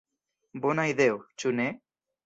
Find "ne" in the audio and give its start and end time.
1.61-1.73